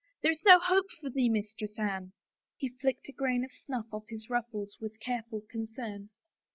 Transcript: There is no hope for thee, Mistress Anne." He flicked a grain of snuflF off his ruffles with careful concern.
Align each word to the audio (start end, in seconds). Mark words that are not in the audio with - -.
There 0.23 0.31
is 0.31 0.41
no 0.43 0.57
hope 0.57 0.87
for 0.99 1.11
thee, 1.11 1.29
Mistress 1.29 1.77
Anne." 1.77 2.13
He 2.57 2.69
flicked 2.69 3.07
a 3.09 3.11
grain 3.11 3.45
of 3.45 3.51
snuflF 3.51 3.93
off 3.93 4.05
his 4.09 4.31
ruffles 4.31 4.79
with 4.81 4.99
careful 4.99 5.41
concern. 5.47 6.09